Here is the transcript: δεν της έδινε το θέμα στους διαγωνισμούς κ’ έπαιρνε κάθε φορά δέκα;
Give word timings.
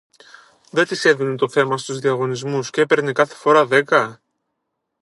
δεν 0.71 0.85
της 0.87 1.05
έδινε 1.05 1.35
το 1.35 1.49
θέμα 1.49 1.77
στους 1.77 1.99
διαγωνισμούς 1.99 2.69
κ’ 2.69 2.77
έπαιρνε 2.77 3.11
κάθε 3.11 3.33
φορά 3.35 3.65
δέκα; 3.65 4.21